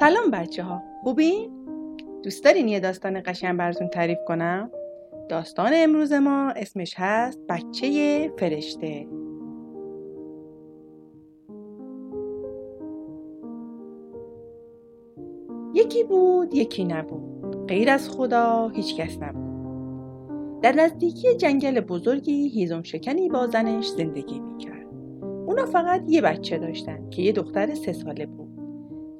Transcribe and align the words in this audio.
سلام 0.00 0.30
بچه 0.32 0.62
ها 0.62 0.82
خوبین؟ 1.02 1.50
دوست 2.22 2.44
دارین 2.44 2.68
یه 2.68 2.80
داستان 2.80 3.22
قشنگ 3.26 3.58
براتون 3.58 3.88
تعریف 3.88 4.18
کنم؟ 4.26 4.70
داستان 5.28 5.70
امروز 5.74 6.12
ما 6.12 6.50
اسمش 6.50 6.94
هست 6.96 7.40
بچه 7.48 8.32
فرشته. 8.38 9.06
یکی 15.74 16.04
بود 16.04 16.54
یکی 16.54 16.84
نبود. 16.84 17.66
غیر 17.66 17.90
از 17.90 18.10
خدا 18.10 18.68
هیچ 18.68 18.96
کس 18.96 19.18
نبود. 19.22 20.60
در 20.60 20.72
نزدیکی 20.72 21.34
جنگل 21.34 21.80
بزرگی 21.80 22.48
هیزم 22.48 22.82
شکنی 22.82 23.28
با 23.28 23.46
زنش 23.46 23.88
زندگی 23.88 24.40
می‌کرد. 24.40 24.86
اونا 25.46 25.66
فقط 25.66 26.02
یه 26.08 26.20
بچه 26.20 26.58
داشتن 26.58 27.10
که 27.10 27.22
یه 27.22 27.32
دختر 27.32 27.74
سه 27.74 27.92
ساله 27.92 28.26
بود. 28.26 28.45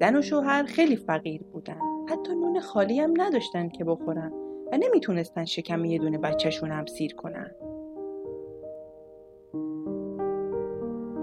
زن 0.00 0.16
و 0.16 0.22
شوهر 0.22 0.62
خیلی 0.62 0.96
فقیر 0.96 1.42
بودن. 1.52 1.78
حتی 2.08 2.34
نون 2.34 2.60
خالی 2.60 3.00
هم 3.00 3.12
نداشتن 3.16 3.68
که 3.68 3.84
بخورن 3.84 4.32
و 4.72 4.78
نمی‌تونستن 4.78 5.44
شکم 5.44 5.84
یه 5.84 5.98
دونه 5.98 6.18
بچهشون 6.18 6.70
هم 6.70 6.86
سیر 6.86 7.14
کنن. 7.14 7.50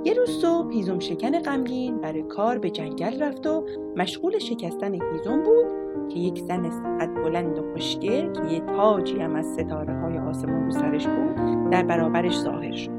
یه 0.06 0.14
روز 0.14 0.30
صبح 0.30 0.74
هیزم 0.74 1.00
شکن 1.00 1.40
غمگین 1.40 2.02
برای 2.02 2.24
کار 2.24 2.60
به 2.60 2.70
جنگل 2.70 3.24
رفت 3.24 3.48
و 3.48 3.66
مشغول 3.98 4.40
شکستن 4.40 4.94
هیزم 4.94 5.44
بود 5.44 5.66
که 6.10 6.20
یک 6.20 6.40
زن 6.40 6.70
قد 6.98 7.14
بلند 7.14 7.60
و 7.60 7.72
خوشگل 7.72 8.32
که 8.32 8.54
یه 8.54 8.60
تاجی 8.60 9.20
هم 9.20 9.36
از 9.36 9.46
ستاره 9.46 10.00
های 10.00 10.18
آسمان 10.18 10.66
رو 10.66 10.72
سرش 10.72 11.08
بود 11.08 11.70
در 11.70 11.84
برابرش 11.84 12.40
ظاهر 12.40 12.72
شد. 12.72 12.92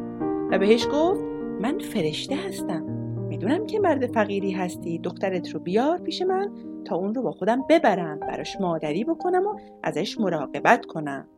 و 0.51 0.59
بهش 0.59 0.89
گفت 0.93 1.21
من 1.61 1.79
فرشته 1.79 2.37
هستم. 2.37 3.04
می‌دونم 3.35 3.67
که 3.67 3.81
مرد 3.81 4.07
فقیری 4.07 4.51
هستی. 4.51 4.99
دخترت 4.99 5.49
رو 5.49 5.61
بیار 5.61 5.99
پیش 5.99 6.23
من 6.23 6.51
تا 6.85 6.97
اون 6.97 7.15
رو 7.15 7.23
با 7.23 7.33
خودم 7.33 7.65
ببرم 7.69 8.21
براش 8.21 8.61
مادری 8.61 9.05
بکنم 9.05 9.47
و 9.47 9.59
ازش 9.83 10.21
مراقبت 10.21 10.87
کنم. 10.87 11.29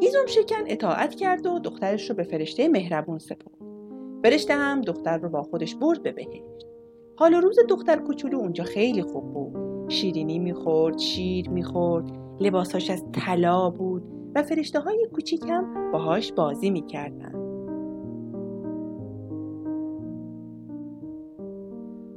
هیزم 0.00 0.26
شکن 0.26 0.64
اطاعت 0.66 1.14
کرد 1.14 1.46
و 1.46 1.58
دخترش 1.58 2.10
رو 2.10 2.16
به 2.16 2.22
فرشته 2.22 2.68
مهربون 2.68 3.18
سپرد. 3.18 3.56
فرشته 4.22 4.54
هم 4.54 4.80
دختر 4.80 5.18
رو 5.18 5.28
با 5.28 5.42
خودش 5.42 5.74
برد 5.74 6.02
به 6.02 6.12
بهشت. 6.12 6.66
حال 7.16 7.34
و 7.34 7.40
روز 7.40 7.58
دختر 7.68 7.96
کوچولو 7.96 8.38
اونجا 8.38 8.64
خیلی 8.64 9.02
خوب 9.02 9.32
بود. 9.32 9.90
شیرینی 9.90 10.38
می‌خورد 10.38 10.98
شیر 10.98 11.50
می‌خورد. 11.50 12.04
لباساش 12.40 12.90
از 12.90 13.04
طلا 13.12 13.70
بود. 13.70 14.15
و 14.36 14.42
فرشته 14.42 14.80
های 14.80 15.08
کوچیک 15.14 15.42
هم 15.48 15.92
باهاش 15.92 16.32
بازی 16.32 16.70
می‌کردن. 16.70 17.32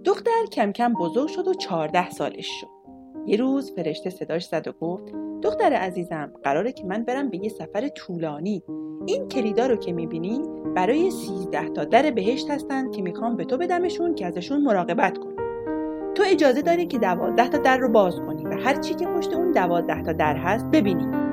دختر 0.03 0.45
کم 0.51 0.71
کم 0.71 0.93
بزرگ 0.93 1.27
شد 1.27 1.47
و 1.47 1.53
چهارده 1.53 2.09
سالش 2.09 2.47
شد. 2.61 2.67
یه 3.25 3.37
روز 3.37 3.71
فرشته 3.71 4.09
صداش 4.09 4.45
زد 4.45 4.67
و 4.67 4.71
گفت 4.71 5.03
دختر 5.41 5.73
عزیزم 5.73 6.31
قراره 6.43 6.71
که 6.71 6.85
من 6.85 7.03
برم 7.03 7.29
به 7.29 7.37
یه 7.37 7.49
سفر 7.49 7.87
طولانی. 7.87 8.63
این 9.05 9.27
کلیدا 9.27 9.67
رو 9.67 9.75
که 9.75 9.93
می‌بینی 9.93 10.41
برای 10.75 11.11
سیزده 11.11 11.69
تا 11.69 11.85
در 11.85 12.11
بهشت 12.11 12.49
هستن 12.49 12.91
که 12.91 13.01
می‌خوام 13.01 13.35
به 13.35 13.45
تو 13.45 13.57
بدمشون 13.57 14.15
که 14.15 14.25
ازشون 14.25 14.63
مراقبت 14.63 15.17
کنی 15.17 15.35
تو 16.15 16.23
اجازه 16.27 16.61
داری 16.61 16.85
که 16.85 16.99
دوازده 16.99 17.47
تا 17.47 17.57
در 17.57 17.77
رو 17.77 17.89
باز 17.89 18.15
کنی 18.15 18.45
و 18.45 18.51
هر 18.51 18.75
چی 18.75 18.93
که 18.93 19.05
پشت 19.05 19.33
اون 19.33 19.51
دوازده 19.51 20.03
تا 20.03 20.13
در 20.13 20.35
هست 20.35 20.65
ببینی. 20.65 21.28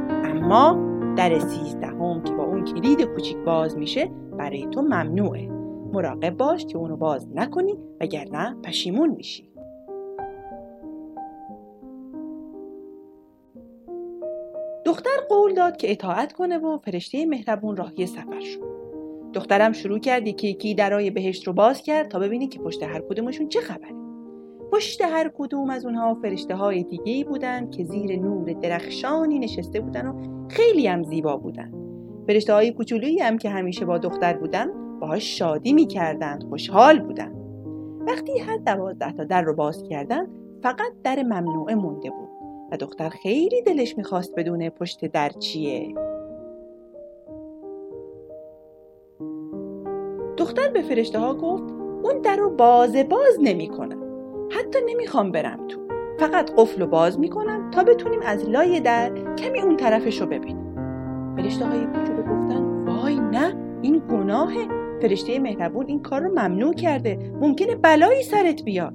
اما 0.47 1.15
در 1.17 1.39
سیزدهم 1.39 2.23
که 2.23 2.33
با 2.33 2.45
اون 2.45 2.65
کلید 2.65 3.03
کوچیک 3.03 3.37
باز 3.37 3.79
میشه 3.79 4.11
برای 4.39 4.67
تو 4.67 4.83
ممنوعه. 4.83 5.49
مراقب 5.93 6.37
باش 6.37 6.67
که 6.67 6.79
اونو 6.79 6.97
باز 6.97 7.29
نکنی 7.35 7.75
وگرنه 8.01 8.57
پشیمون 8.65 9.11
میشی. 9.11 9.51
دختر 14.85 15.11
قول 15.29 15.55
داد 15.55 15.77
که 15.77 15.93
اطاعت 15.93 16.33
کنه 16.33 16.59
و 16.59 16.79
فرشته 16.79 17.27
مهربون 17.27 17.77
راهی 17.77 18.07
سفر 18.07 18.41
شد. 18.41 18.63
دخترم 19.33 19.73
شروع 19.73 19.99
کرد 19.99 20.29
یکی 20.29 20.49
یکی 20.49 20.75
درای 20.75 21.11
بهشت 21.11 21.47
رو 21.47 21.53
باز 21.53 21.83
کرد 21.83 22.09
تا 22.09 22.19
ببینی 22.19 22.49
که 22.49 22.59
پشت 22.59 22.83
هر 22.83 23.01
کدومشون 23.01 23.49
چه 23.49 23.61
خبره. 23.61 23.97
پشت 24.73 25.03
هر 25.03 25.31
کدوم 25.39 25.71
از 25.71 25.85
اونها 25.85 26.15
فرشته 26.15 26.55
های 26.55 26.83
دیگه 26.83 27.13
ای 27.13 27.25
بودن 27.25 27.71
که 27.71 27.85
زیر 27.85 28.21
نور 28.21 28.53
درخشانی 28.53 29.39
نشسته 29.39 29.81
بودن 29.81 30.07
و 30.07 30.36
خیلی 30.49 30.87
هم 30.87 31.03
زیبا 31.03 31.37
بودن. 31.37 31.73
فرشته 32.27 32.53
های 32.53 32.73
کوچولویی 32.73 33.19
هم 33.19 33.39
که 33.39 33.51
همیشه 33.51 33.85
با 33.85 33.99
دختر 33.99 34.37
بودن 34.37 34.99
باهاش 35.01 35.39
شادی 35.39 35.73
می‌کردند 35.73 36.45
خوشحال 36.45 36.99
بودن. 36.99 37.33
وقتی 38.07 38.39
هر 38.39 38.57
دوازده 38.57 39.13
تا 39.13 39.25
در 39.25 39.43
رو 39.43 39.55
باز 39.55 39.83
کردن 39.83 40.27
فقط 40.63 40.93
در 41.05 41.23
ممنوعه 41.23 41.75
مونده 41.75 42.11
بود 42.11 42.29
و 42.73 42.77
دختر 42.77 43.09
خیلی 43.09 43.63
دلش 43.63 43.99
می‌خواست 43.99 44.35
بدونه 44.35 44.71
پشت 44.71 45.05
در 45.05 45.29
چیه. 45.29 45.95
دختر 50.37 50.69
به 50.69 50.83
فرشته 50.83 51.19
ها 51.19 51.35
گفت 51.35 51.73
اون 52.03 52.21
در 52.23 52.37
رو 52.37 52.51
باز 52.51 52.97
باز 52.97 53.39
نمی‌کنم. 53.41 54.03
حتی 54.51 54.79
نمی‌خوام 54.89 55.33
برم 55.33 55.67
تو. 55.69 55.86
فقط 56.19 56.51
قفل 56.57 56.81
رو 56.81 56.87
باز 56.87 57.19
می‌کنم 57.19 57.71
تا 57.71 57.85
بتونیم 57.85 58.21
از 58.23 58.49
لای 58.49 58.81
در 58.81 59.35
کمی 59.35 59.61
اون 59.61 59.77
طرفش 59.77 60.21
رو 60.21 60.27
ببینیم. 60.27 60.75
فرشته 61.37 61.65
های 61.65 61.87
کوچولو 61.87 62.23
گفتن 62.23 62.85
وای 62.85 63.21
نه 63.21 63.55
این 63.83 64.03
گناهه. 64.11 64.69
فرشته 65.03 65.39
مهربون 65.39 65.87
این 65.87 66.03
کار 66.03 66.21
رو 66.21 66.31
ممنوع 66.31 66.75
کرده. 66.75 67.33
ممکنه 67.41 67.75
بلایی 67.75 68.23
سرت 68.23 68.63
بیاد. 68.63 68.95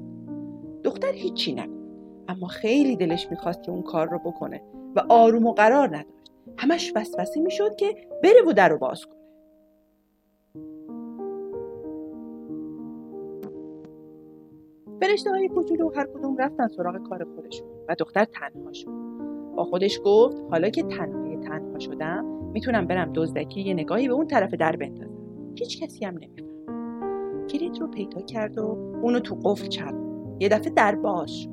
دختر 0.83 1.11
هیچی 1.11 1.53
نگفت 1.53 1.81
اما 2.27 2.47
خیلی 2.47 2.95
دلش 2.95 3.27
می‌خواست 3.31 3.63
که 3.63 3.71
اون 3.71 3.81
کار 3.81 4.09
رو 4.09 4.19
بکنه 4.19 4.61
و 4.95 5.03
آروم 5.09 5.45
و 5.45 5.53
قرار 5.53 5.87
نداشت. 5.87 6.31
همش 6.57 6.93
وسوسه 6.95 7.39
می‌شد 7.39 7.75
که 7.75 7.95
بره 8.23 8.41
و 8.47 8.53
در 8.53 8.69
رو 8.69 8.77
باز 8.77 9.05
کنه. 9.05 9.20
فرشته 15.01 15.29
های 15.29 15.47
کوچولو 15.47 15.91
هر 15.95 16.05
کدوم 16.05 16.37
رفتن 16.37 16.67
سراغ 16.67 17.09
کار 17.09 17.27
خودشون 17.35 17.67
و 17.89 17.95
دختر 17.99 18.25
تنها 18.25 18.73
شد. 18.73 18.87
با 19.55 19.63
خودش 19.63 20.01
گفت 20.05 20.37
حالا 20.49 20.69
که 20.69 20.83
تنهای 20.83 21.37
تنها 21.37 21.79
شدم 21.79 22.25
می‌تونم 22.25 22.87
برم 22.87 23.11
دزدکی 23.15 23.61
یه 23.61 23.73
نگاهی 23.73 24.07
به 24.07 24.13
اون 24.13 24.27
طرف 24.27 24.53
در 24.53 24.75
بندازم. 24.75 25.53
هیچ 25.55 25.83
کسی 25.83 26.05
هم 26.05 26.13
نمیفهم 26.13 27.47
کلید 27.47 27.77
رو 27.79 27.87
پیدا 27.87 28.21
کرد 28.21 28.57
و 28.57 28.65
اونو 29.01 29.19
تو 29.19 29.35
قفل 29.43 29.67
چرخ. 29.67 29.95
یه 30.39 30.49
دفعه 30.49 30.69
در 30.69 30.95
باز 30.95 31.47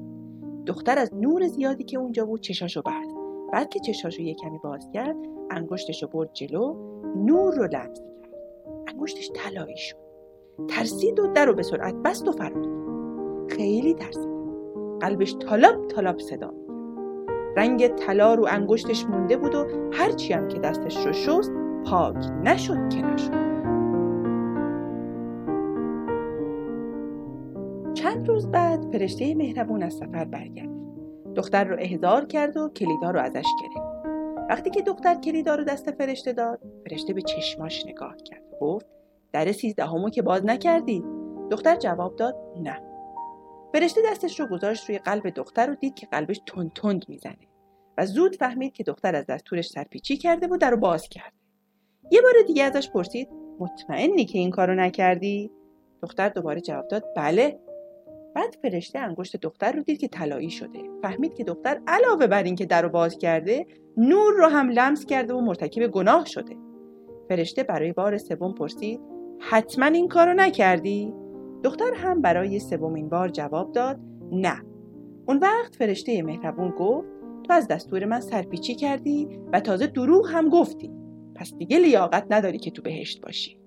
دختر 0.67 0.99
از 0.99 1.15
نور 1.15 1.47
زیادی 1.47 1.85
که 1.85 1.99
اونجا 1.99 2.27
بود 2.27 2.41
چشاشو 2.41 2.83
بست. 2.83 3.17
بعد 3.53 3.69
که 3.69 3.81
چشاشو 3.81 4.23
یه 4.23 4.35
کمی 4.35 4.59
باز 4.59 4.89
کرد 4.95 5.17
انگشتشو 5.51 6.07
برد 6.07 6.33
جلو 6.33 6.75
نور 7.17 7.55
رو 7.55 7.65
لمس 7.65 8.01
کرد. 8.01 8.35
انگشتش 8.89 9.31
طلایی 9.35 9.77
شد. 9.77 9.97
ترسید 10.69 11.21
و 11.21 11.27
در 11.27 11.47
رو 11.47 11.55
به 11.55 11.63
سرعت 11.63 11.95
بست 11.95 12.29
و 12.29 12.33
فرار 12.33 12.88
خیلی 13.49 13.95
ترسید. 13.95 14.29
قلبش 15.01 15.33
تالاب 15.33 15.87
تالاب 15.87 16.19
صدا 16.19 16.55
رنگ 17.57 17.89
طلا 17.89 18.35
رو 18.35 18.47
انگشتش 18.51 19.07
مونده 19.07 19.37
بود 19.37 19.55
و 19.55 19.67
هرچی 19.93 20.33
هم 20.33 20.49
که 20.49 20.59
دستش 20.59 21.07
رو 21.07 21.13
شست 21.13 21.53
پاک 21.85 22.17
نشد 22.45 22.89
که 22.89 23.03
نشد. 23.03 23.49
چند 27.95 28.29
روز 28.29 28.51
بعد 28.51 28.93
فرشته 28.93 29.35
مهربون 29.35 29.83
از 29.83 29.95
سفر 29.95 30.25
برگشت. 30.25 30.69
دختر 31.35 31.65
رو 31.65 31.77
احضار 31.79 32.25
کرد 32.25 32.57
و 32.57 32.69
کلیدا 32.69 33.11
رو 33.11 33.21
ازش 33.21 33.47
گرفت. 33.61 33.89
وقتی 34.49 34.71
که 34.71 34.83
دختر 34.83 35.15
کلیدا 35.15 35.55
رو 35.55 35.65
دست 35.65 35.91
فرشته 35.91 36.33
داد 36.33 36.61
فرشته 36.89 37.13
به 37.13 37.23
چشماش 37.23 37.87
نگاه 37.87 38.17
کرد. 38.17 38.43
گفت 38.61 38.87
در 39.33 39.53
سیزدهمو 39.53 40.11
که 40.11 40.23
باز 40.23 40.45
نکردی. 40.45 41.05
دختر 41.51 41.77
جواب 41.77 42.17
داد 42.17 42.37
نه. 42.63 42.88
فرشته 43.73 44.01
دستش 44.11 44.41
رو 44.41 44.47
گذاشت 44.47 44.89
روی 44.89 44.99
قلب 44.99 45.31
دختر 45.31 45.71
و 45.71 45.75
دید 45.75 45.95
که 45.95 46.07
قلبش 46.07 46.41
تند 46.47 46.73
تند 46.73 47.05
می‌زنه 47.09 47.49
و 47.99 48.07
زود 48.07 48.37
فهمید 48.37 48.73
که 48.73 48.85
دختر 48.85 49.17
از 49.17 49.27
دستورش 49.27 49.69
سرپیچی 49.69 50.17
کرده 50.17 50.47
و 50.47 50.57
در 50.57 50.71
رو 50.71 50.77
باز 50.77 51.09
کرد. 51.09 51.33
یه 52.11 52.21
بار 52.21 52.33
دیگه 52.47 52.65
ازش 52.65 52.91
پرسید 52.91 53.29
مطمئنی 53.59 54.25
که 54.25 54.39
این 54.39 54.51
کارو 54.51 54.75
نکردی؟ 54.75 55.51
دختر 56.03 56.29
دوباره 56.29 56.61
جواب 56.61 56.89
داد 56.89 57.05
بله. 57.17 57.59
بعد 58.35 58.57
فرشته 58.63 58.99
انگشت 58.99 59.37
دختر 59.37 59.73
رو 59.73 59.83
دید 59.83 60.01
که 60.01 60.09
طلایی 60.09 60.51
شده. 60.51 60.79
فهمید 61.03 61.35
که 61.35 61.45
دختر 61.45 61.81
علاوه 61.87 62.27
بر 62.27 62.43
اینکه 62.43 62.67
در 62.67 62.83
رو 62.83 62.89
باز 62.89 63.19
کرده 63.19 63.67
نور 63.97 64.35
رو 64.35 64.47
هم 64.47 64.69
لمس 64.69 65.07
کرده 65.07 65.35
و 65.35 65.41
مرتکب 65.41 65.87
گناه 65.87 66.25
شده. 66.25 66.57
فرشته 67.29 67.63
برای 67.63 67.93
بار 67.93 68.19
سوم 68.19 68.55
پرسید 68.55 69.01
حتما 69.39 69.87
این 69.87 70.09
کارو 70.09 70.35
نکردی؟ 70.35 71.15
دختر 71.63 71.95
هم 71.95 72.23
برای 72.23 72.59
سومین 72.59 73.09
بار 73.09 73.29
جواب 73.29 73.73
داد 73.73 74.01
نه. 74.33 74.63
اون 75.27 75.39
وقت 75.39 75.77
فرشته 75.77 76.23
مهربون 76.23 76.71
گفت 76.71 77.09
تو 77.45 77.53
از 77.53 77.69
دستور 77.69 78.05
من 78.05 78.21
سرپیچی 78.21 78.75
کردی 78.75 79.29
و 79.53 79.61
تازه 79.61 79.87
دروغ 79.87 80.29
هم 80.31 80.49
گفتی. 80.49 80.93
پس 81.35 81.55
دیگه 81.55 81.79
لیاقت 81.79 82.27
نداری 82.31 82.59
که 82.59 82.71
تو 82.71 82.83
بهشت 82.83 83.21
باشی. 83.23 83.61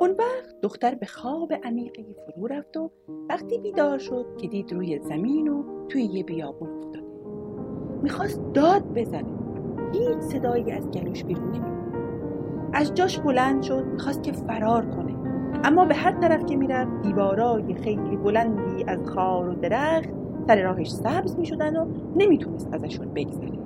اون 0.00 0.10
وقت 0.10 0.60
دختر 0.62 0.94
به 0.94 1.06
خواب 1.06 1.52
عمیقی 1.52 2.16
فرو 2.26 2.46
رفت 2.46 2.76
و 2.76 2.90
وقتی 3.28 3.58
بیدار 3.58 3.98
شد 3.98 4.26
که 4.40 4.48
دید 4.48 4.72
روی 4.72 4.98
زمین 4.98 5.48
و 5.48 5.86
توی 5.88 6.02
یه 6.02 6.24
بیابون 6.24 6.70
افتاده. 6.78 7.06
می‌خواست 8.02 8.40
داد 8.54 8.84
بزنه. 8.94 9.38
هیچ 9.92 10.18
صدایی 10.18 10.72
از 10.72 10.90
گلوش 10.90 11.24
بیرون 11.24 11.50
نمیاد 11.50 11.87
از 12.72 12.94
جاش 12.94 13.18
بلند 13.18 13.62
شد 13.62 13.84
می‌خواست 13.92 14.22
که 14.22 14.32
فرار 14.32 14.86
کنه. 14.86 15.14
اما 15.64 15.84
به 15.84 15.94
هر 15.94 16.12
طرف 16.12 16.46
که 16.46 16.56
می‌رفت 16.56 17.02
دیوارای 17.02 17.74
خیلی 17.74 18.16
بلندی 18.16 18.84
از 18.86 18.98
خار 19.06 19.48
و 19.48 19.54
درخت 19.54 20.08
سر 20.46 20.62
راهش 20.62 20.90
سبز 20.90 21.36
می‌شدن 21.36 21.76
و 21.76 21.86
نمی‌تونست 22.16 22.68
ازشون 22.72 23.08
بگذره. 23.14 23.58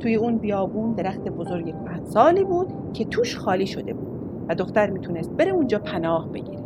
توی 0.00 0.14
اون 0.14 0.38
بیابون 0.38 0.92
درخت 0.92 1.28
بزرگ 1.28 1.74
سالی 2.04 2.44
بود 2.44 2.68
که 2.92 3.04
توش 3.04 3.36
خالی 3.36 3.66
شده 3.66 3.94
بود 3.94 4.06
و 4.48 4.54
دختر 4.54 4.90
می‌تونست 4.90 5.30
بره 5.30 5.50
اونجا 5.52 5.78
پناه 5.78 6.28
بگیره. 6.28 6.62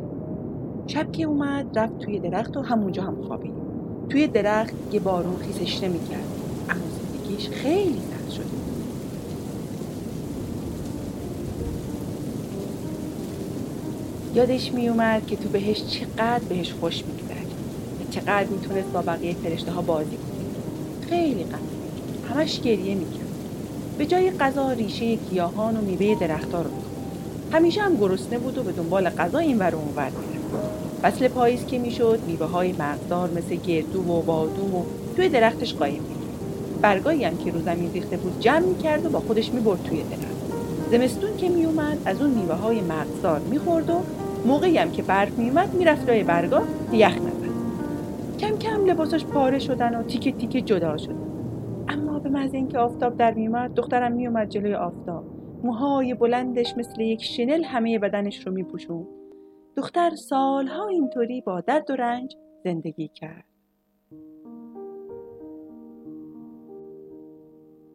شب 0.87 1.12
که 1.12 1.25
اومد 1.25 1.79
رفت 1.79 1.99
توی 1.99 2.19
درخت 2.19 2.56
و 2.56 2.61
همونجا 2.61 3.03
هم 3.03 3.17
خوابید. 3.23 3.55
توی 4.08 4.26
درخت 4.26 4.75
یه 4.94 5.00
بارون 5.00 5.37
خیسش 5.37 5.85
نمی‌کرد. 5.85 6.26
اما 6.70 6.81
زندگیش 6.88 7.49
خیلی 7.49 8.00
سخت 8.00 8.31
شده 8.31 8.59
یادش 14.35 14.73
میومد 14.73 15.27
که 15.27 15.37
تو 15.37 15.49
بهش 15.49 15.82
چقدر 15.85 16.44
بهش 16.49 16.73
خوش 16.73 17.05
میگذشت. 17.05 17.50
و 18.00 18.11
چقدر 18.11 18.44
می‌تونست 18.44 18.88
با 18.88 19.03
بقیه 19.03 19.35
فرشته 19.44 19.73
ها 19.73 19.82
بازی 19.82 20.17
کنه. 20.17 21.09
خیلی 21.09 21.44
غمگین 21.44 22.35
همش 22.35 22.61
گریه 22.61 22.94
می‌کرد. 22.94 23.21
به 23.99 24.06
جای 24.06 24.31
غذا 24.31 24.73
ریشه 24.73 25.15
گیاهان 25.15 25.77
و 25.77 25.81
میوه 25.81 26.21
درختها 26.21 26.62
رو 26.62 26.71
همیشه 27.53 27.81
هم 27.81 27.97
گرسنه 27.97 28.38
بود 28.38 28.59
و 28.59 28.62
به 28.62 28.73
دنبال 28.73 29.11
غذا 29.11 29.38
این 29.38 29.59
ور 29.59 29.75
اون 29.75 29.88
ور 29.97 30.11
فصل 31.03 31.29
پاییز 31.29 31.67
که 31.67 31.79
می‌شد 31.79 32.19
میوه 32.27 32.47
های 32.47 32.73
مغزدار 32.73 33.31
مثل 33.31 33.55
گردو 33.55 34.00
و 34.00 34.23
بادو 34.23 34.62
و 34.62 34.82
توی 35.17 35.29
درختش 35.29 35.75
قایم 35.75 36.03
می‌کرد. 36.03 36.81
برگایی 36.81 37.25
هم 37.25 37.37
که 37.37 37.50
رو 37.50 37.61
زمین 37.61 37.93
ریخته 37.93 38.17
بود 38.17 38.41
جمع 38.41 38.67
می‌کرد 38.67 39.06
و 39.06 39.09
با 39.09 39.21
خودش 39.21 39.50
می‌برد 39.50 39.82
توی 39.82 40.03
درخت. 40.03 40.41
زمستون 40.91 41.37
که 41.37 41.49
میومد 41.49 41.99
از 42.05 42.21
اون 42.21 42.31
میوه 42.31 42.55
های 42.55 42.81
مغزدار 42.81 43.41
می‌خورد 43.41 43.91
و 43.91 44.03
موقعی 44.46 44.78
هم 44.78 44.90
که 44.90 45.02
برف 45.02 45.38
میومد 45.38 45.75
می‌رفت 45.75 46.08
روی 46.08 46.22
برگا 46.22 46.62
یخ 46.92 47.16
نزد. 47.16 47.50
کم 48.38 48.58
کم 48.58 48.84
لباسش 48.84 49.25
پاره 49.25 49.58
شدن 49.58 49.94
و 49.94 50.02
تیکه 50.02 50.32
تیکه 50.32 50.60
جدا 50.60 50.96
شد. 50.96 51.14
اما 51.88 52.19
به 52.19 52.28
محض 52.28 52.54
اینکه 52.54 52.78
آفتاب 52.78 53.16
در 53.16 53.34
میومد 53.34 53.75
دخترم 53.75 54.12
میومد 54.12 54.48
جلوی 54.48 54.75
آفتاب. 54.75 55.25
موهای 55.64 56.14
بلندش 56.14 56.75
مثل 56.76 57.00
یک 57.00 57.22
شنل 57.22 57.64
همه 57.64 57.98
بدنش 57.98 58.46
رو 58.46 58.52
میپوشون 58.52 59.06
دختر 59.76 60.10
سالها 60.14 60.88
اینطوری 60.88 61.40
با 61.40 61.60
درد 61.60 61.90
و 61.90 61.96
رنج 61.96 62.36
زندگی 62.64 63.08
کرد. 63.08 63.50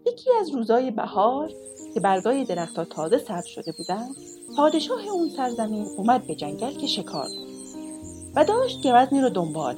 یکی 0.07 0.29
از 0.39 0.49
روزای 0.49 0.91
بهار 0.91 1.51
که 1.93 1.99
برگای 1.99 2.45
درختها 2.45 2.85
تازه 2.85 3.17
سبز 3.17 3.45
شده 3.45 3.71
بودن 3.71 4.07
پادشاه 4.57 5.07
اون 5.07 5.29
سرزمین 5.29 5.85
اومد 5.97 6.27
به 6.27 6.35
جنگل 6.35 6.73
که 6.73 6.87
شکار 6.87 7.27
و 8.35 8.45
داشت 8.45 8.77
گوزنی 8.83 9.21
رو 9.21 9.29
دنبال 9.29 9.75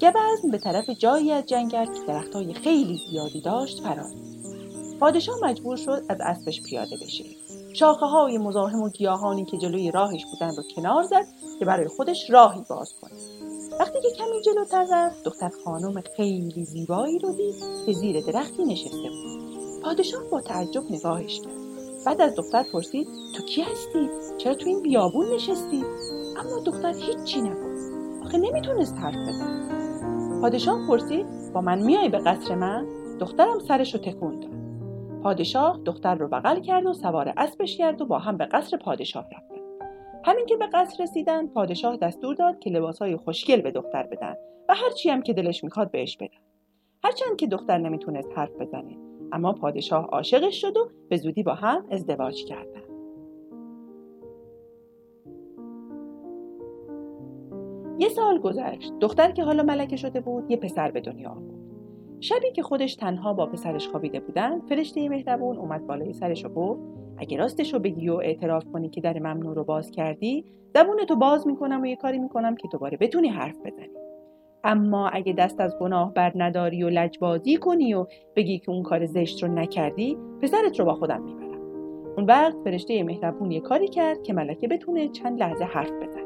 گوزن 0.00 0.50
به 0.50 0.58
طرف 0.58 0.90
جایی 0.90 1.32
از 1.32 1.46
جنگل 1.46 1.84
که 1.84 2.00
درختهای 2.08 2.54
خیلی 2.54 3.00
زیادی 3.10 3.40
داشت 3.40 3.82
فرار 3.82 4.10
پادشاه 5.00 5.36
مجبور 5.42 5.76
شد 5.76 6.02
از 6.08 6.18
اسبش 6.20 6.62
پیاده 6.62 6.96
بشه. 6.96 7.24
شاخه 7.72 8.06
های 8.06 8.38
مزاحم 8.38 8.82
و 8.82 8.88
گیاهانی 8.88 9.44
که 9.44 9.56
جلوی 9.56 9.90
راهش 9.90 10.24
بودن 10.24 10.56
رو 10.56 10.62
کنار 10.76 11.02
زد 11.02 11.24
که 11.58 11.64
برای 11.64 11.88
خودش 11.88 12.30
راهی 12.30 12.60
باز 12.68 12.94
کنه. 13.00 13.47
وقتی 13.80 14.00
که 14.00 14.08
کمی 14.18 14.40
جلوتر 14.40 14.86
رفت 14.92 15.24
دختر 15.24 15.50
خانم 15.64 16.02
خیلی 16.16 16.64
زیبایی 16.64 17.18
رو 17.18 17.32
دید 17.32 17.54
که 17.86 17.92
زیر 17.92 18.20
درختی 18.20 18.64
نشسته 18.64 19.08
بود. 19.08 19.82
پادشاه 19.82 20.22
با 20.30 20.40
تعجب 20.40 20.82
نگاهش 20.90 21.40
کرد. 21.40 21.52
بعد 22.06 22.20
از 22.20 22.34
دختر 22.36 22.62
پرسید 22.72 23.08
تو 23.36 23.42
کی 23.42 23.62
هستی؟ 23.62 24.08
چرا 24.38 24.54
تو 24.54 24.68
این 24.68 24.82
بیابون 24.82 25.34
نشستی؟ 25.34 25.84
اما 26.38 26.60
دختر 26.66 26.94
هیچی 26.94 27.40
نگفت. 27.40 27.92
آخه 28.24 28.38
نمی‌تونست 28.38 28.96
حرف 28.96 29.28
بزنه. 29.28 30.40
پادشاه 30.40 30.86
پرسید 30.86 31.26
با 31.54 31.60
من 31.60 31.78
میای 31.82 32.08
به 32.08 32.18
قصر 32.18 32.54
من؟ 32.54 32.86
دخترم 33.20 33.58
سرش 33.68 33.94
رو 33.94 34.00
تکون 34.00 34.40
داد. 34.40 34.50
پادشاه 35.22 35.80
دختر 35.84 36.14
رو 36.14 36.28
بغل 36.28 36.60
کرد 36.60 36.86
و 36.86 36.94
سوار 36.94 37.32
اسبش 37.36 37.76
کرد 37.76 38.00
و 38.00 38.06
با 38.06 38.18
هم 38.18 38.36
به 38.36 38.46
قصر 38.46 38.76
پادشاه 38.76 39.24
رفتن 39.24 39.57
همین 40.28 40.46
که 40.46 40.56
به 40.56 40.66
قصر 40.66 41.02
رسیدن 41.02 41.46
پادشاه 41.46 41.96
دستور 41.96 42.34
داد 42.34 42.58
که 42.58 42.70
لباسهای 42.70 43.16
خوشگل 43.16 43.60
به 43.60 43.70
دختر 43.70 44.02
بدن 44.02 44.34
و 44.68 44.74
هرچی 44.74 45.10
هم 45.10 45.22
که 45.22 45.32
دلش 45.32 45.64
می‌خواد 45.64 45.90
بهش 45.90 46.16
بدن. 46.16 46.38
هرچند 47.04 47.36
که 47.36 47.46
دختر 47.46 47.78
نمی‌تونست 47.78 48.28
حرف 48.36 48.52
بزنه 48.60 48.96
اما 49.32 49.52
پادشاه 49.52 50.04
عاشقش 50.06 50.60
شد 50.60 50.76
و 50.76 50.90
به 51.08 51.16
زودی 51.16 51.42
با 51.42 51.54
هم 51.54 51.86
ازدواج 51.90 52.44
کردن. 52.44 52.82
یه 57.98 58.08
سال 58.08 58.38
گذشت. 58.38 58.92
دختر 59.00 59.30
که 59.30 59.44
حالا 59.44 59.62
ملکه 59.62 59.96
شده 59.96 60.20
بود 60.20 60.50
یه 60.50 60.56
پسر 60.56 60.90
به 60.90 61.00
دنیا 61.00 61.30
آورد. 61.30 61.58
شبی 62.20 62.52
که 62.52 62.62
خودش 62.62 62.94
تنها 62.94 63.32
با 63.32 63.46
پسرش 63.46 63.88
خوابیده 63.88 64.20
بودن 64.20 64.60
فرشته 64.60 65.08
مهربون 65.08 65.56
اومد 65.56 65.86
بالای 65.86 66.12
سرش 66.12 66.44
و 66.44 66.48
گفت 66.48 67.07
اگه 67.18 67.36
راستش 67.36 67.74
رو 67.74 67.78
بگی 67.78 68.08
و 68.08 68.14
اعتراف 68.14 68.64
کنی 68.72 68.88
که 68.88 69.00
در 69.00 69.18
ممنوع 69.18 69.54
رو 69.54 69.64
باز 69.64 69.90
کردی 69.90 70.44
زبونتو 70.74 71.16
باز 71.16 71.46
می‌کنم 71.46 71.82
و 71.82 71.86
یه 71.86 71.96
کاری 71.96 72.18
می‌کنم 72.18 72.56
که 72.56 72.68
دوباره 72.72 72.96
بتونی 72.96 73.28
حرف 73.28 73.56
بزنی. 73.64 73.88
اما 74.64 75.08
اگه 75.08 75.32
دست 75.32 75.60
از 75.60 75.78
گناه 75.80 76.14
بر 76.14 76.32
نداری 76.34 76.82
و 76.82 76.88
لجبازی 76.88 77.56
کنی 77.56 77.94
و 77.94 78.06
بگی 78.36 78.58
که 78.58 78.70
اون 78.70 78.82
کار 78.82 79.06
زشت 79.06 79.42
رو 79.42 79.48
نکردی 79.48 80.18
پسرت 80.42 80.78
رو 80.78 80.84
با 80.84 80.94
خودم 80.94 81.22
می‌برم. 81.22 81.60
اون 82.16 82.26
وقت 82.26 82.56
فرشته 82.64 83.04
مهربون 83.04 83.50
یه 83.50 83.60
کاری 83.60 83.88
کرد 83.88 84.22
که 84.22 84.32
ملکه 84.32 84.68
بتونه 84.68 85.08
چند 85.08 85.40
لحظه 85.40 85.64
حرف 85.64 85.92
بزنه. 85.92 86.24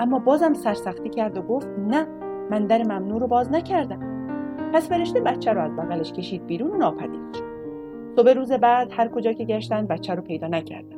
اما 0.00 0.18
بازم 0.18 0.54
سرسختی 0.54 1.08
کرد 1.08 1.38
و 1.38 1.42
گفت 1.42 1.68
نه 1.68 2.06
من 2.50 2.66
در 2.66 2.82
ممنوع 2.82 3.20
رو 3.20 3.26
باز 3.26 3.52
نکردم. 3.52 4.10
پس 4.74 4.88
فرشته 4.88 5.20
بچه 5.20 5.52
رو 5.52 5.60
از 5.60 5.76
بغلش 5.76 6.12
کشید 6.12 6.46
بیرون 6.46 6.70
و 6.70 6.76
ناپدید 6.76 7.34
شد. 7.34 7.49
صبح 8.16 8.30
روز 8.30 8.52
بعد 8.52 8.92
هر 8.92 9.08
کجا 9.08 9.32
که 9.32 9.44
گشتن 9.44 9.86
بچه 9.86 10.14
رو 10.14 10.22
پیدا 10.22 10.46
نکردن. 10.46 10.96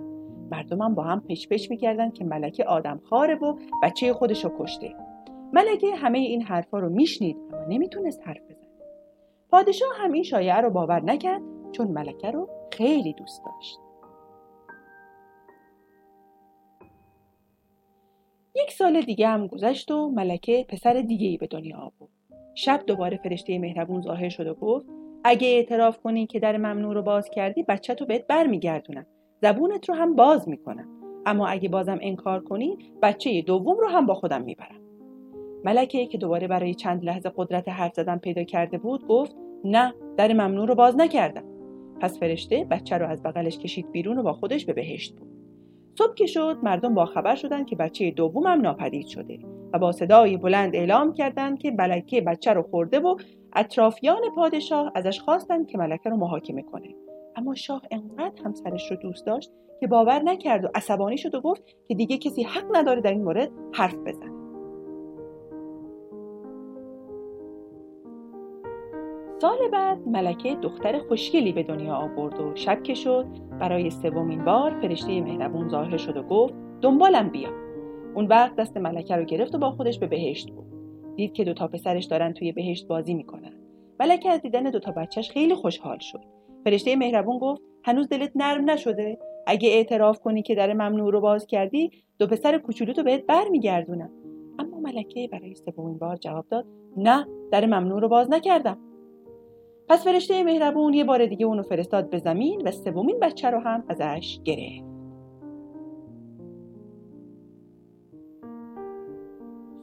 مردمم 0.50 0.94
با 0.94 1.02
هم 1.02 1.20
پش 1.20 1.48
پش 1.48 1.70
می‌کردن 1.70 2.10
که 2.10 2.24
ملکه 2.24 2.64
آدم 2.64 3.00
خاره 3.04 3.34
و 3.34 3.56
بچه 3.82 4.12
خودش 4.12 4.44
رو 4.44 4.52
کشته. 4.58 4.94
ملکه 5.52 5.94
همه 5.96 6.18
این 6.18 6.42
حرفا 6.42 6.78
رو 6.78 6.88
میشنید 6.88 7.36
اما 7.52 7.64
نمی‌تونست 7.68 8.20
حرف 8.24 8.42
بزنه. 8.50 8.68
پادشاه 9.50 9.88
هم 9.96 10.12
این 10.12 10.22
شایعه 10.22 10.56
رو 10.56 10.70
باور 10.70 11.02
نکرد 11.02 11.42
چون 11.72 11.88
ملکه 11.88 12.30
رو 12.30 12.48
خیلی 12.72 13.12
دوست 13.12 13.42
داشت. 13.44 13.78
یک 18.54 18.72
سال 18.72 19.00
دیگه 19.00 19.28
هم 19.28 19.46
گذشت 19.46 19.90
و 19.90 20.10
ملکه 20.10 20.66
پسر 20.68 20.92
دیگه 20.92 21.28
ای 21.28 21.36
به 21.36 21.46
دنیا 21.46 21.76
آورد. 21.76 22.12
شب 22.54 22.82
دوباره 22.86 23.16
فرشته 23.16 23.58
مهربون 23.58 24.02
ظاهر 24.02 24.28
شد 24.28 24.46
و 24.46 24.54
گفت 24.54 24.86
اگه 25.24 25.48
اعتراف 25.48 25.98
کنی 25.98 26.26
که 26.26 26.40
در 26.40 26.56
ممنوع 26.56 26.94
رو 26.94 27.02
باز 27.02 27.30
کردی 27.30 27.62
بچه 27.62 27.94
تو 27.94 28.06
بهت 28.06 28.26
برمیگردونم 28.26 29.06
زبونت 29.42 29.88
رو 29.88 29.94
هم 29.94 30.16
باز 30.16 30.48
می‌کنم 30.48 30.88
اما 31.26 31.46
اگه 31.46 31.68
بازم 31.68 31.98
انکار 32.02 32.40
کنی 32.40 32.78
بچه 33.02 33.42
دوم 33.42 33.76
رو 33.78 33.88
هم 33.88 34.06
با 34.06 34.14
خودم 34.14 34.42
می‌برم 34.42 34.80
ملکه 35.64 36.06
که 36.06 36.18
دوباره 36.18 36.48
برای 36.48 36.74
چند 36.74 37.04
لحظه 37.04 37.32
قدرت 37.36 37.68
حرف 37.68 37.94
زدن 37.94 38.18
پیدا 38.18 38.42
کرده 38.42 38.78
بود 38.78 39.06
گفت 39.06 39.36
نه 39.64 39.94
در 40.16 40.32
ممنوع 40.32 40.66
رو 40.66 40.74
باز 40.74 40.96
نکردم. 40.96 41.44
پس 42.00 42.18
فرشته 42.18 42.66
بچه 42.70 42.98
رو 42.98 43.08
از 43.08 43.22
بغلش 43.22 43.58
کشید 43.58 43.92
بیرون 43.92 44.18
و 44.18 44.22
با 44.22 44.32
خودش 44.32 44.66
به 44.66 44.72
بهشت 44.72 45.16
بود 45.16 45.28
صبح 45.98 46.14
که 46.14 46.26
شد 46.26 46.58
مردم 46.62 46.94
با 46.94 47.06
خبر 47.06 47.34
شدن 47.34 47.64
که 47.64 47.76
بچه 47.76 48.10
دومم 48.10 48.60
ناپدید 48.60 49.06
شده. 49.06 49.38
و 49.72 49.78
با 49.78 49.92
صدای 49.92 50.36
بلند 50.36 50.76
اعلام 50.76 51.12
کردند 51.12 51.58
که 51.58 51.70
ملکه 51.70 52.20
بچه 52.20 52.52
رو 52.52 52.62
خورده 52.62 53.00
و 53.00 53.16
اطرافیان 53.52 54.20
پادشاه 54.34 54.92
ازش 54.94 55.20
خواستند 55.20 55.66
که 55.66 55.78
ملکه 55.78 56.10
رو 56.10 56.16
محاکمه 56.16 56.62
کنه. 56.62 56.94
اما 57.36 57.54
شاه 57.54 57.82
انقدر 57.90 58.42
همسرش 58.44 58.90
رو 58.90 58.96
دوست 58.96 59.26
داشت 59.26 59.50
که 59.80 59.86
باور 59.86 60.22
نکرد 60.22 60.64
و 60.64 60.68
عصبانی 60.74 61.18
شد 61.18 61.34
و 61.34 61.40
گفت 61.40 61.62
که 61.88 61.94
دیگه 61.94 62.18
کسی 62.18 62.42
حق 62.42 62.76
نداره 62.76 63.00
در 63.00 63.10
این 63.10 63.24
مورد 63.24 63.50
حرف 63.72 63.94
بزنه. 63.94 64.32
سال 69.40 69.58
بعد 69.72 70.08
ملکه 70.08 70.54
دختر 70.54 70.98
خوشگلی 70.98 71.52
به 71.52 71.62
دنیا 71.62 71.94
آورد 71.94 72.40
و 72.40 72.52
شب 72.54 72.82
که 72.82 72.94
شد 72.94 73.26
برای 73.60 73.90
سومین 73.90 74.44
بار 74.44 74.80
فرشته 74.80 75.20
مهربون 75.20 75.68
ظاهر 75.68 75.96
شد 75.96 76.16
و 76.16 76.22
گفت 76.22 76.54
دنبالم 76.80 77.28
بیا. 77.28 77.61
اون 78.14 78.26
وقت 78.26 78.56
دست 78.56 78.76
ملکه 78.76 79.16
رو 79.16 79.24
گرفت 79.24 79.54
و 79.54 79.58
با 79.58 79.70
خودش 79.70 79.98
به 79.98 80.06
بهشت 80.06 80.50
بود 80.50 80.66
دید 81.16 81.32
که 81.32 81.44
دوتا 81.44 81.68
پسرش 81.68 82.04
دارن 82.04 82.32
توی 82.32 82.52
بهشت 82.52 82.86
بازی 82.86 83.14
می‌کنن. 83.14 83.52
ملکه 84.00 84.30
از 84.30 84.40
دیدن 84.42 84.62
دوتا 84.62 84.92
بچهش 84.92 85.30
خیلی 85.30 85.54
خوشحال 85.54 85.98
شد. 85.98 86.20
فرشته 86.64 86.96
مهربون 86.96 87.38
گفت 87.38 87.62
هنوز 87.84 88.08
دلت 88.08 88.32
نرم 88.34 88.70
نشده؟ 88.70 89.18
اگه 89.46 89.68
اعتراف 89.68 90.20
کنی 90.20 90.42
که 90.42 90.54
در 90.54 90.72
ممنوع 90.72 91.12
رو 91.12 91.20
باز 91.20 91.46
کردی 91.46 91.90
دو 92.18 92.26
پسر 92.26 92.58
کوچولو 92.58 92.92
تو 92.92 93.02
بهت 93.02 93.26
برمیگردونم 93.26 94.10
اما 94.58 94.80
ملکه 94.80 95.28
برای 95.32 95.54
سومین 95.54 95.98
بار 95.98 96.16
جواب 96.16 96.46
داد 96.48 96.66
نه 96.96 97.26
در 97.52 97.66
ممنوع 97.66 98.00
رو 98.00 98.08
باز 98.08 98.30
نکردم. 98.30 98.78
پس 99.88 100.04
فرشته 100.04 100.44
مهربون 100.44 100.94
یه 100.94 101.04
بار 101.04 101.26
دیگه 101.26 101.46
اونو 101.46 101.62
فرستاد 101.62 102.10
به 102.10 102.18
زمین 102.18 102.62
و 102.68 102.70
سومین 102.70 103.18
بچه 103.20 103.50
رو 103.50 103.58
هم 103.58 103.84
ازش 103.88 104.40
گرفت. 104.44 104.91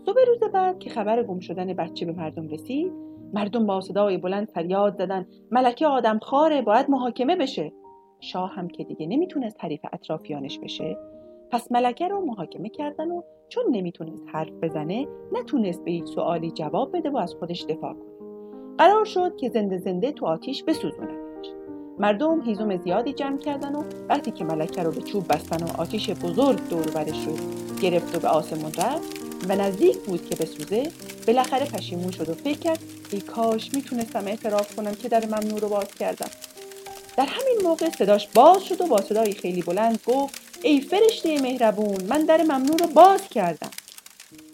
صبح 0.09 0.21
روز 0.27 0.51
بعد 0.53 0.79
که 0.79 0.89
خبر 0.89 1.23
گم 1.23 1.39
شدن 1.39 1.73
بچه 1.73 2.05
به 2.05 2.11
مردم 2.11 2.47
رسید 2.47 2.91
مردم 3.33 3.65
با 3.65 3.81
صدای 3.81 4.17
بلند 4.17 4.49
فریاد 4.49 4.97
زدن 4.97 5.27
ملکه 5.51 5.87
آدم 5.87 6.19
خاره 6.19 6.61
باید 6.61 6.89
محاکمه 6.89 7.35
بشه. 7.35 7.71
شاه 8.19 8.53
هم 8.53 8.67
که 8.67 8.83
دیگه 8.83 9.07
نمی‌تونست 9.07 9.63
حریف 9.63 9.79
اطرافیانش 9.93 10.59
بشه 10.59 10.97
پس 11.51 11.71
ملکه 11.71 12.07
رو 12.07 12.25
محاکمه 12.25 12.69
کردن 12.69 13.11
و 13.11 13.21
چون 13.49 13.63
نمی‌تونست 13.71 14.23
حرف 14.33 14.51
بزنه 14.61 15.07
نتونست 15.31 15.83
به 15.83 15.91
هیچ 15.91 16.05
سوالی 16.05 16.51
جواب 16.51 16.97
بده 16.97 17.09
و 17.09 17.17
از 17.17 17.35
خودش 17.39 17.63
دفاع 17.63 17.93
کنه. 17.93 18.27
قرار 18.77 19.05
شد 19.05 19.35
که 19.35 19.49
زنده 19.49 19.77
زنده 19.77 20.11
تو 20.11 20.25
آتیش 20.25 20.63
بسوزوننش 20.63 21.47
مردم 21.99 22.41
هیزم 22.41 22.77
زیادی 22.77 23.13
جمع 23.13 23.37
کردن 23.37 23.75
و 23.75 23.83
وقتی 24.09 24.31
که 24.31 24.45
ملکه 24.45 24.83
رو 24.83 24.91
به 24.91 25.01
چوب 25.01 25.27
بستن 25.27 25.65
و 25.65 25.81
آتیش 25.81 26.09
بزرگ 26.09 26.69
دور 26.69 26.91
برش 26.95 27.27
رو 27.27 27.33
گرفت 27.81 28.15
و 28.15 28.19
به 28.19 28.27
آسمون 28.27 28.71
رفت 28.71 29.18
و 29.47 29.55
نزدیک 29.55 29.97
بود 29.97 30.29
که 30.29 30.35
بسوزه 30.35 30.91
بالاخره 31.27 31.65
پشیمون 31.65 32.11
شد 32.11 32.29
و 32.29 32.33
فکر 32.33 32.59
کرد 32.59 32.79
ای 33.11 33.21
کاش 33.21 33.73
می‌تونستم 33.73 34.27
اعتراف 34.27 34.75
کنم 34.75 34.95
که 34.95 35.09
در 35.09 35.25
ممنوع 35.25 35.59
رو 35.59 35.69
باز 35.69 35.87
کردم. 35.99 36.29
در 37.17 37.25
همین 37.25 37.57
موقع 37.63 37.89
صداش 37.89 38.27
باز 38.27 38.63
شد 38.63 38.81
و 38.81 38.87
با 38.87 39.01
صدای 39.01 39.33
خیلی 39.33 39.61
بلند 39.61 39.99
گفت 40.05 40.41
ای 40.63 40.81
فرشته 40.81 41.41
مهربون 41.41 42.03
من 42.03 42.25
در 42.25 42.43
ممنوع 42.43 42.77
رو 42.77 42.87
باز 42.87 43.21
کردم. 43.21 43.69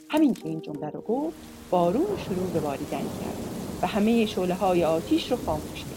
همین 0.09 0.33
که 0.33 0.45
این 0.45 0.61
جمله 0.61 0.89
رو 0.89 1.01
گفت 1.01 1.35
بارون 1.69 2.05
شروع 2.25 2.49
به 2.53 2.59
باریدن 2.59 2.99
کرد 2.99 3.37
و 3.81 3.87
همه 3.87 4.25
شعله 4.25 4.53
های 4.53 4.83
آتیش 4.83 5.31
رو 5.31 5.37
خاموش 5.45 5.79
کرد. 5.79 5.95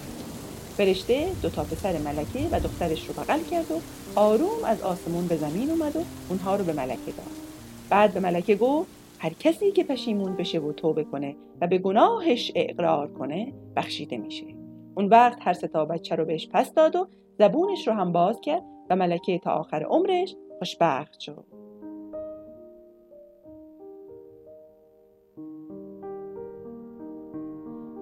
فرشته 0.77 1.29
دو 1.43 1.51
تا 1.51 1.65
پسر 1.65 1.99
ملکه 1.99 2.49
و 2.53 2.61
دخترش 2.61 3.09
رو 3.09 3.15
بغل 3.15 3.41
کرد 3.51 3.71
و 3.71 3.81
آروم 4.15 4.65
از 4.65 4.81
آسمون 4.81 5.27
به 5.27 5.37
زمین 5.37 5.71
اومد 5.71 5.97
و 5.97 6.05
اونها 6.29 6.57
رو 6.57 6.65
به 6.65 6.73
ملکه 6.73 7.13
داد. 7.17 7.48
بعد 7.91 8.15
به 8.15 8.21
ملکه 8.21 8.57
گفت 8.57 8.91
هر 9.19 9.33
کسی 9.41 9.73
که 9.73 9.85
پشیمون 9.85 10.37
بشه 10.37 10.61
و 10.61 10.73
توبه 10.73 11.05
کنه 11.05 11.37
و 11.61 11.67
به 11.67 11.79
گناهش 11.79 12.53
اقرار 12.55 13.13
کنه 13.13 13.53
بخشیده 13.77 14.17
میشه. 14.17 14.47
اون 14.95 15.07
وقت 15.09 15.39
هر 15.41 15.53
ستا 15.53 15.85
بچه 15.85 16.15
رو 16.15 16.25
بهش 16.25 16.49
پس 16.53 16.75
داد 16.75 16.97
و 16.97 17.09
زبونش 17.39 17.89
رو 17.89 17.95
هم 17.95 18.13
باز 18.13 18.41
کرد 18.41 18.63
و 18.91 18.97
ملکه 18.97 19.39
تا 19.39 19.51
آخر 19.51 19.83
عمرش 19.83 20.37
خوشبخت 20.59 21.21
شد. 21.21 21.45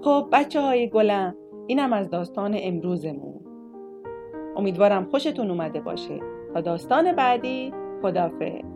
خب 0.02 0.28
بچه 0.32 0.60
های 0.60 0.88
گلم 0.88 1.34
اینم 1.66 1.92
از 1.92 2.10
داستان 2.10 2.56
امروزمون. 2.58 3.40
امیدوارم 4.56 5.04
خوشتون 5.04 5.50
اومده 5.50 5.80
باشه. 5.80 6.20
تا 6.54 6.60
داستان 6.60 7.12
بعدی 7.12 7.72
خدافظ 8.02 8.75